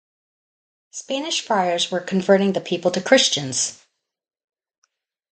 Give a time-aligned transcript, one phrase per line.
[0.89, 3.83] Spanish friars were converting the people to Christians.